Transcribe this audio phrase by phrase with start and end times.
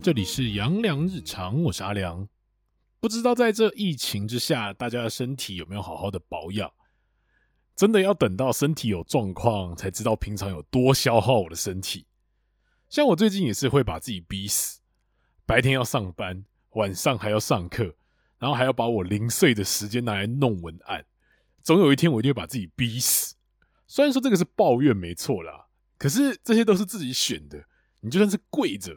[0.00, 2.26] 这里是杨良日常，我是阿良。
[3.00, 6.72] 不知道在这疫情之下，大家的身体有没有好好的保养？
[7.74, 12.06] 真的要等到身体有状况，才知道平常有多消耗我的身体。
[12.88, 14.80] 像我最近也是会把自己逼死，
[15.44, 17.96] 白天要上班，晚上还要上课，
[18.38, 21.04] 然后还要把我零碎的时间拿来弄文案。
[21.62, 23.34] 总有一天，我一定会把自己逼死。
[23.88, 25.66] 虽然说这个是抱怨没错啦，
[25.98, 27.64] 可是这些都是自己选的。
[28.00, 28.96] 你就算是跪着，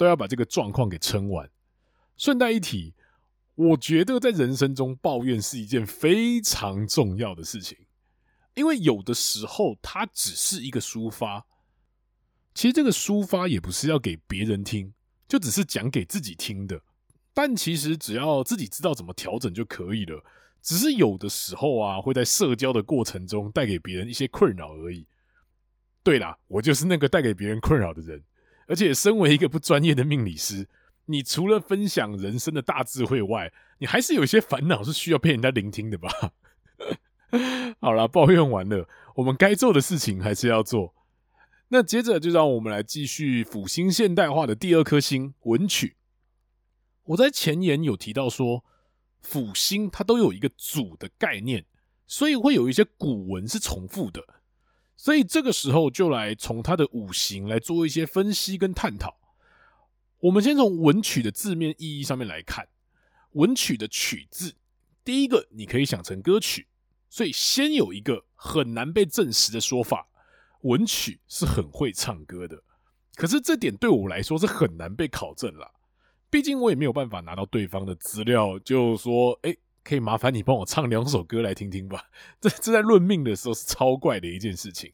[0.00, 1.50] 都要把这个状况给撑完。
[2.16, 2.94] 顺带一提，
[3.54, 7.76] 我觉得在人生中抱怨是一件非常重要的事情。
[8.54, 11.44] 因为有的时候，它只是一个抒发。
[12.54, 14.94] 其实这个抒发也不是要给别人听，
[15.28, 16.80] 就只是讲给自己听的。
[17.34, 20.24] 但其实只要自己知道怎么调整就可以了。
[20.62, 25.06] 只是有的时候啊，会在社交的过程中带给别人一些困扰而已。
[26.02, 28.24] 对啦，我就是那个带给别人困扰的人。
[28.70, 30.68] 而且，身为一个不专业的命理师，
[31.06, 36.08] 你除了分享人生的大智慧外，你还是有一些烦恼是需要被人家聆听的吧？
[37.82, 40.94] 好了，抱怨完了，我们该做的事情还是要做。
[41.72, 45.96] 那接着就让我们来继续辅星现代化的第二颗星文曲。
[47.06, 48.64] 我在前言有提到说，
[49.20, 51.64] 辅星它都有一个组的概念，
[52.06, 54.24] 所以会有一些古文是重复的。
[55.02, 59.16] 所以这个时候就来从它的五行来做一些分析跟探讨。
[60.18, 62.68] 我们先从文曲的字面意义上面来看，
[63.30, 64.56] 文曲的曲字，
[65.02, 66.68] 第一个你可以想成歌曲。
[67.08, 70.06] 所以，先有一个很难被证实的说法，
[70.64, 72.62] 文曲是很会唱歌的。
[73.14, 75.70] 可是这点对我来说是很难被考证啦，
[76.28, 82.10] 毕竟我也没有办法拿到对方的资料，就说，哎，可以麻烦你帮我唱两首歌来听听吧。
[82.40, 84.92] 这这在论命的时候是超怪的一件事情。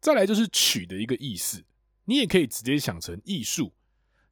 [0.00, 1.64] 再来就是曲的一个意思，
[2.04, 3.74] 你也可以直接想成艺术。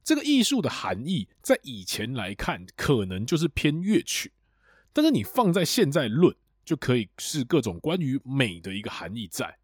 [0.03, 4.33] 这个艺术的含义，在以前来看，可能就是偏乐曲，
[4.91, 6.35] 但是你放在现在论。
[6.63, 9.57] 就可以是各种关于美的一个含义在，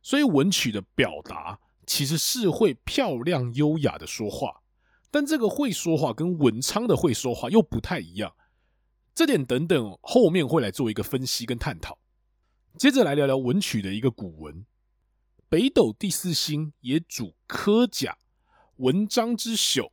[0.00, 4.62] 所以文曲的表达其实是会漂亮优雅的说话，
[5.10, 8.34] 但这个会说话跟文昌的会说话又不太一样，
[9.18, 11.98] 这点等等后面会来做一个分析跟探讨。
[12.78, 14.64] 接着来聊聊文曲的一个古文，
[15.48, 18.16] 北斗第四星也主科甲，
[18.76, 19.90] 文章之宿，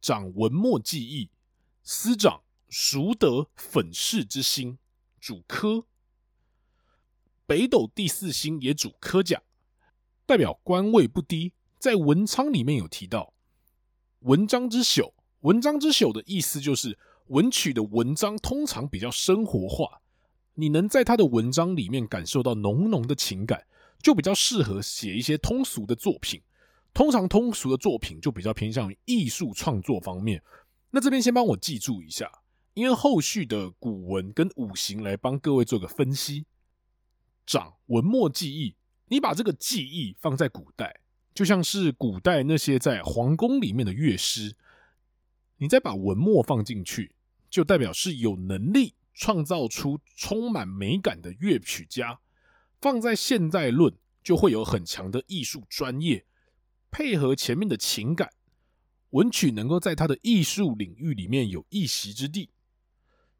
[0.00, 1.28] 长文墨技艺，
[1.82, 4.78] 司长淑德粉饰之星。
[5.20, 5.84] 主科，
[7.44, 9.42] 北斗第四星也主科甲，
[10.24, 11.52] 代表官位不低。
[11.78, 13.34] 在文昌里面有提到
[14.20, 16.98] 文章之宿，文章之宿的意思就是
[17.28, 20.00] 文曲的文章通常比较生活化，
[20.54, 23.66] 你能在他的文章里面感受到浓浓的情感，
[24.02, 26.42] 就比较适合写一些通俗的作品。
[26.92, 30.42] 通常通俗的作品就比较偏向于艺术创作方面。
[30.90, 32.30] 那这边先帮我记住一下。
[32.74, 36.44] 因为后续的古文跟五行来帮各位做个分析，
[37.46, 38.74] 掌文墨技艺，
[39.06, 41.00] 你把这个技艺放在古代，
[41.32, 44.56] 就像是古代那些在皇宫里面的乐师，
[45.56, 47.14] 你再把文墨放进去，
[47.48, 52.20] 就代表是有能力创造出充满美感的乐曲家。
[52.80, 56.26] 放在现代论，就会有很强的艺术专业，
[56.90, 58.30] 配合前面的情感，
[59.10, 62.50] 文曲能够在他的艺术领域里面有一席之地。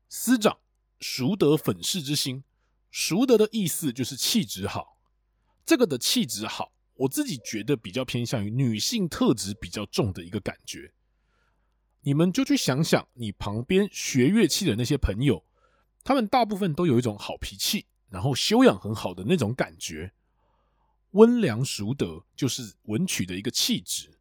[0.09, 0.59] 司长，
[1.01, 2.45] 淑德粉饰之心，
[2.91, 4.99] 淑德的意思就是气质好。
[5.67, 10.93] 这个的气质好，我自己觉得比较偏向于女性特质比较重的一个感觉。
[12.07, 15.43] 你们就去想想，你旁边学乐器的那些朋友，
[16.03, 20.13] 他们大部分都有一种好脾气，然后修养很好的那种感觉。
[21.13, 24.19] 温良淑德就是文曲的一个气质，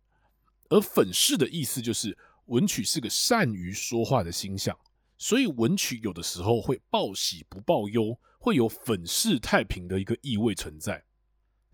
[0.69, 4.77] 而粉饰的意思就是文曲是个善于说话的星象。
[5.17, 11.03] 所以文曲有的时候会报喜不报忧，会有粉饰太平的一个意味存在。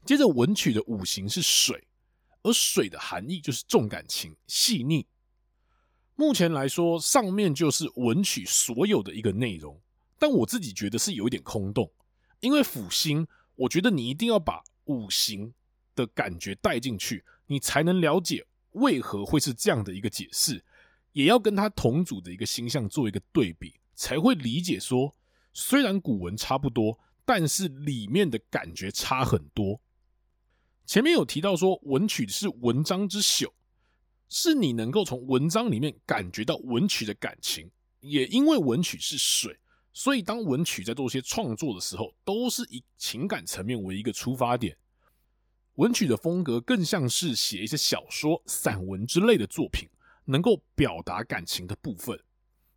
[0.05, 1.87] 接着文曲的五行是水，
[2.41, 5.05] 而水的含义就是重感情、细腻。
[6.19, 9.79] 目前来说，上面就是文曲所有的一个内容，
[10.19, 11.89] 但我自己觉得是有一点空洞，
[12.41, 13.25] 因为辅星，
[13.55, 15.53] 我觉得你一定要把五行
[15.95, 20.61] 的感觉带进去，你才能了解为何会是这样的一个解释。
[21.13, 25.15] 也要跟他同组的一个星象做一个对比，才会理解说，
[25.53, 29.79] 虽然古文差不多，但是里面的感觉差很多。
[30.85, 33.53] 前面有提到说，文曲是文章之宿，
[34.29, 37.69] 是你能够从文章里面感觉到文曲的感情。
[37.99, 39.59] 也因为文曲是水，
[39.91, 44.77] 所以当文曲在做一些创作的时候，都是以情感层面为一个出发点。
[45.75, 49.89] 文曲的风格更像是写一些小说、散文之类的作品，
[50.25, 52.17] 能够表达感情的部分。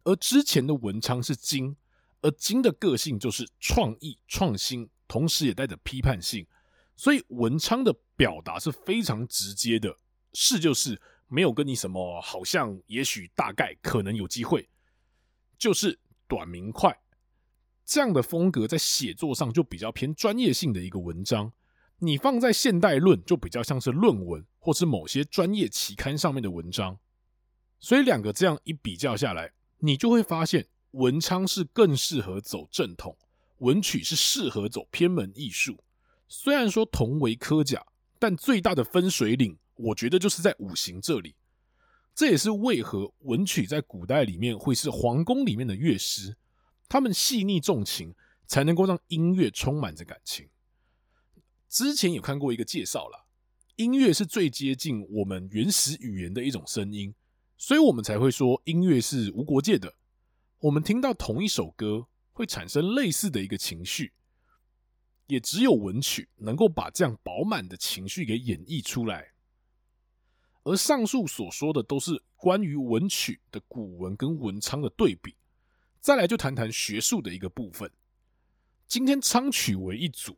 [0.05, 1.77] 而之前的文昌是金，
[2.21, 6.47] 而金的个性就是创意、创新，同时也带着批判性，
[6.97, 9.97] 所以文昌的表达是非常直接的，
[10.33, 11.01] 是就是
[11.33, 14.69] 没有跟你什么好像、也许、大概、可能有机会，
[15.57, 15.99] 就是
[16.29, 16.95] 短明快。
[17.87, 21.51] 这样的风格在写作上就比较偏专业性的一个文章，
[22.01, 26.99] 你放在现代论就比较像是论文或是某些专业期刊上面的文章，
[27.81, 33.17] 所以两个这样一比较下来，你就会发现文昌是更适合走正统，
[33.61, 35.83] 文曲是适合走偏门艺术。
[36.29, 37.87] 虽然说同为科甲，
[38.19, 41.35] 但最大的分水岭，我觉得就是在五行这里。
[42.15, 46.37] 这也是为何文曲在古代里面会是皇宫里面的乐师。
[46.89, 48.15] 他们细腻重情，
[48.47, 50.49] 才能够让音乐充满着感情。
[51.71, 53.25] 之前有看过一个介绍啦，
[53.77, 57.15] 音乐是最接近我们原始语言的一种声音，
[57.57, 59.95] 所以我们才会说音乐是无国界的。
[60.59, 64.13] 我们听到同一首歌，会产生类似的一个情绪，
[65.29, 69.32] 也只有文曲能够把这样饱满的情绪给演绎出来。
[70.65, 75.35] 而上述所说的都是关于文曲的古文跟文昌的对比。
[76.01, 77.91] 再来就谈谈学术的一个部分。
[78.87, 80.37] 今天昌曲为一组，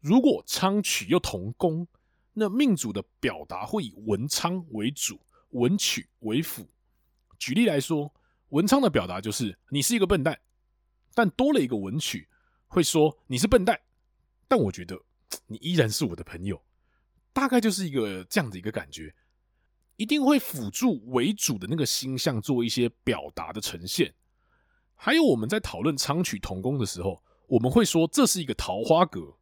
[0.00, 1.86] 如果昌曲又同宫，
[2.32, 6.68] 那命主的表达会以文昌为主，文曲为辅。
[7.38, 8.12] 举例来说，
[8.50, 10.38] 文昌的表达就是你是一个笨蛋，
[11.14, 12.28] 但多了一个文曲，
[12.66, 13.80] 会说你是笨蛋，
[14.48, 15.00] 但我觉得
[15.46, 16.60] 你依然是我的朋友。
[17.32, 19.14] 大概就是一个这样的一个感觉，
[19.96, 24.14] 一定会辅助为主的那个星象做一些表达的呈现。
[24.94, 29.36] 还有我们在讨论昌曲同宫的时候，我们会说这是一个桃花格，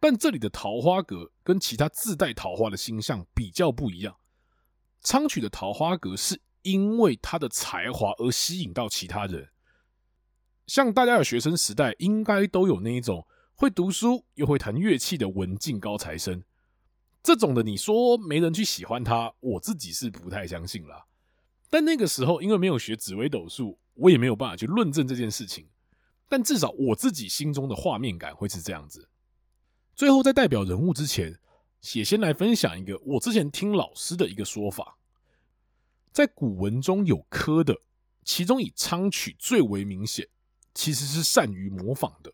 [0.00, 4.16] 但这里的桃花格跟其他自带桃花的星象比较不一样。
[5.02, 9.50] 昌曲的桃花格是因为他的才华而吸引到其他人，
[10.66, 16.42] 像大家的学生时代应该都有那一种会读书又会弹乐器的文静高材生，
[17.26, 21.06] 这种的你说没人去喜欢他，我自己是不太相信啦。
[21.68, 23.78] 但那个时候因为没有学紫微斗数。
[23.98, 25.70] 我也没有办法去论证这件事情，
[26.28, 29.08] 但至少我自己心中的画面感会是这样子。
[29.94, 31.34] 最后，在代表人物之前，
[31.94, 34.98] 也先来分享一个我之前听老师的一个说法，
[36.12, 37.74] 在古文中有科的，
[38.22, 40.28] 其中以昌曲最为明显，
[40.74, 42.30] 其实是善于模仿的。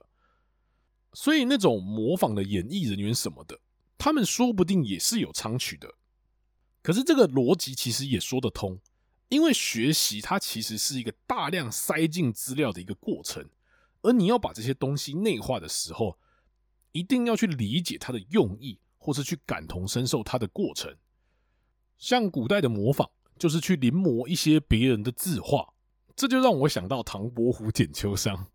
[1.12, 3.61] 所以那种模仿的演艺人员什么的，
[4.04, 5.94] 他们说不定也是有仓曲的。
[6.82, 8.81] 可是这个逻辑其实也说得通。
[9.28, 13.49] 因为学习它其实是一个大量塞进资料的一个过程，
[14.02, 16.19] 而你要把这些东西内化的时候，
[16.90, 20.96] 一定要去理解它的用意，或是去感同身受它的过程。
[21.96, 23.08] 像古代的模仿，
[23.38, 25.72] 就是去临摹一些别人的字画，
[26.16, 28.48] 这就让我想到唐伯虎点秋香。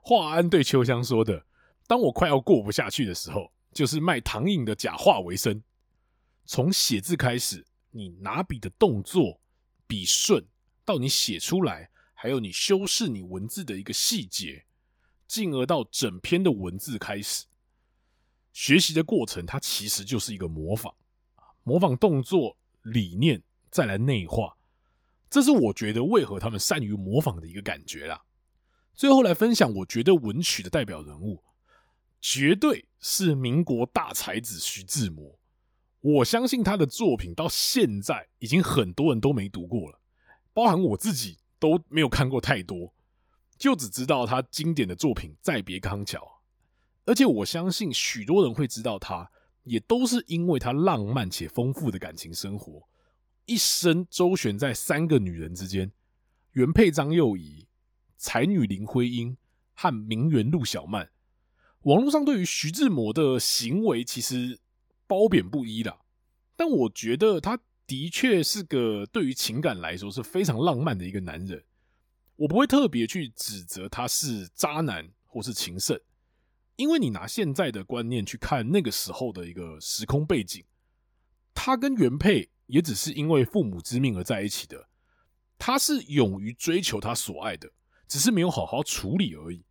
[0.00, 1.44] 华安对秋香说的
[1.88, 5.62] ：“当我快要过不下去的时候，就是卖唐寅的假画为生。
[6.46, 9.40] 从写字开始，你拿笔的动作。”
[9.88, 10.44] 笔顺
[10.84, 14.66] 到你写出来，还有你修饰你文字的一个细节，
[15.28, 17.44] 进而到整篇的文字开始
[18.52, 20.92] 学习的过程，它其实就是一个模仿，
[21.62, 23.40] 模仿动作理念，
[23.70, 24.56] 再来内化。
[25.30, 28.24] 这是我觉得为何他们善于模仿的一个感觉啦。
[28.92, 31.44] 最后来分享，我觉得文曲的代表人物，
[32.20, 35.38] 绝对是民国大才子徐志摩。
[36.00, 40.00] 我相信他的作品到现在已经很多人都没读过了，
[40.52, 42.94] 包含我自己都没有看过太多，
[43.58, 46.20] 就只知道他经典的作品《再别康桥》，
[47.06, 49.28] 而且我相信许多人会知道他，
[49.64, 52.88] 也都是因为他浪漫且丰富的感情生活，
[53.46, 55.90] 一生周旋在三个女人之间：
[56.52, 57.66] 原配张幼仪、
[58.16, 59.36] 才女林徽因
[59.74, 61.10] 和名媛陆小曼。
[61.82, 64.58] 网络上对于徐志摩的行为，其实。
[65.08, 66.00] 褒贬不一啦，
[66.56, 67.56] 但我觉得他
[67.86, 71.62] 的确是个对于情感来说是非常浪漫的一个男人。
[72.34, 75.96] 我不会特别去指责他是渣男或是情圣，
[76.74, 80.64] 因为你拿现在的观念去看那个时候的一个时空背景，
[81.54, 84.88] 他跟原配也只是因为父母之命而在一起的。
[85.56, 87.70] 他是勇于追求他所爱的，
[88.08, 89.64] 只是没有好好处理而已。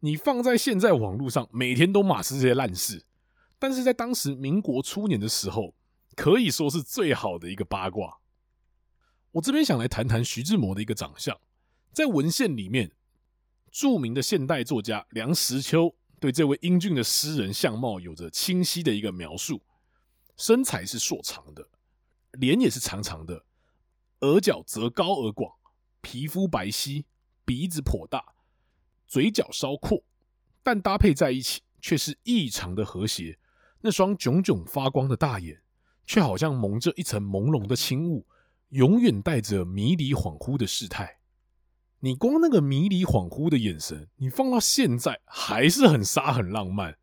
[0.00, 3.04] 你放在现在网络上，每天都骂是这些烂事。
[3.58, 5.74] 但是在当时民国初年的时候，
[6.16, 8.18] 可以说是最好的一个八卦。
[9.32, 11.38] 我这边想来谈谈徐志摩的一个长相，
[11.92, 12.92] 在文献里面，
[13.70, 19.60] 著名的现代作家梁实秋对这位英俊的诗人相貌有着清晰的一个描述。
[20.36, 21.68] 身材是硕长的，
[22.32, 23.44] 脸也是长长的，
[24.20, 25.54] 额角则高而广，
[26.00, 27.04] 皮肤白皙，
[27.44, 28.24] 鼻子颇大，
[29.10, 30.04] 嘴角稍阔，
[30.62, 33.36] 但搭配在一起却是异常的和谐。
[33.80, 35.62] 那双炯炯发光的大眼，
[36.06, 38.24] 却好像蒙着一层朦胧的轻雾，
[38.68, 41.18] 永远带着迷离恍惚的事态。
[41.98, 46.96] 你光那个迷离恍惚的眼神，你放到现在还是很杀很浪漫。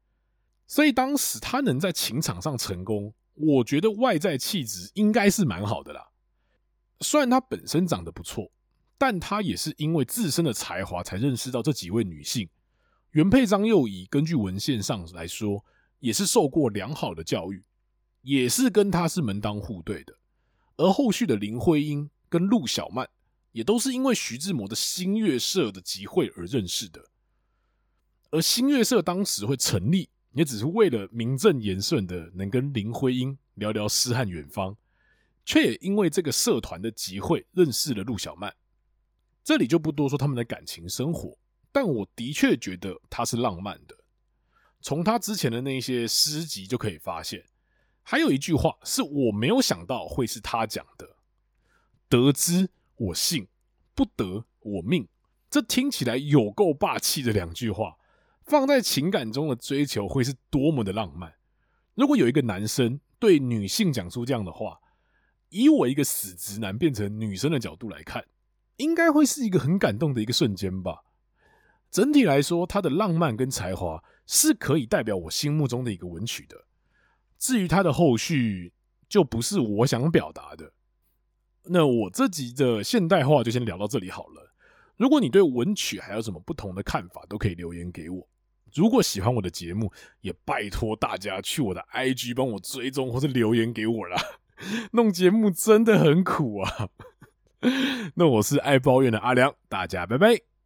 [0.66, 6.12] 所以当时他能在情场上成功，我觉得外在气质应该是蛮好的啦。
[7.02, 8.50] 虽然他本身长得不错，
[8.98, 12.50] 但他也是因为自身的才华才认识到这几位女性。
[13.12, 15.64] 原配张幼仪根据文献上来说，
[16.00, 17.64] 也是受过良好的教育，
[18.22, 20.14] 也是跟他是门当户对的。
[20.78, 23.10] 而后续的林徽因跟陆小曼。
[23.54, 27.04] 也都是因为徐志摩的新月社的集会而认识的，
[28.30, 34.78] 而新月社当时会成立，也只是为了名正言顺的能跟林徽因聊聊诗和远方，
[35.44, 38.54] 却也因为这个社团的集会认识了陆小曼。
[39.48, 41.38] 这里就不多说他们的感情生活，
[41.72, 43.96] 但我的确觉得他是浪漫的。
[44.82, 47.46] 从他之前的那些诗集就可以发现，
[48.04, 51.16] 还有一句话是我没有想到会是他讲的：
[52.10, 52.70] 得之。
[52.98, 53.48] 我幸，
[53.96, 55.08] 不得我命，
[55.50, 57.96] 这听起来有够霸气的两句话，
[58.44, 61.36] 放在情感中的追求会是多么的浪漫。
[61.96, 64.78] 如果有一个男生对女性讲出这样的话，
[65.48, 68.26] 以我一个死直男变成女生的角度来看，
[68.78, 71.04] 应该会是一个很感动的一个瞬间吧。
[71.92, 76.66] 整体来说，他的浪漫跟才华是可以代表我心目中的一个文曲的。
[77.38, 78.74] 至于他的后续，
[79.08, 80.74] 就不是我想表达的。
[81.64, 84.54] 那我这集的现代话就先聊到这里好了。
[84.96, 88.28] 如果你对文曲还有什么不同的看法，都可以留言给我。
[88.74, 89.92] 如果喜欢我的节目，
[90.22, 94.22] 也拜托大家去我的 IG 帮我追踪或是留言给我啦。
[94.92, 96.90] 弄节目真的很苦啊。
[98.16, 100.57] 那我是爱抱怨的阿良，大家拜拜。